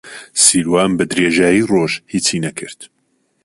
سیروان 0.43 0.91
بەدرێژایی 0.97 1.67
ڕۆژ 1.71 1.93
هیچی 2.13 2.37
نەکرد. 2.45 2.79